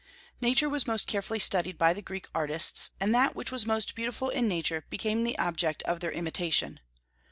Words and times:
Nature 0.41 0.67
was 0.67 0.87
most 0.87 1.05
carefully 1.05 1.37
studied 1.37 1.77
by 1.77 1.93
the 1.93 2.01
Greek 2.01 2.27
artists, 2.33 2.89
and 2.99 3.13
that 3.13 3.35
which 3.35 3.51
was 3.51 3.67
most 3.67 3.93
beautiful 3.93 4.29
in 4.29 4.47
Nature 4.47 4.83
became 4.89 5.23
the 5.23 5.37
object 5.37 5.83
of 5.83 5.99
their 5.99 6.11
imitation. 6.11 6.79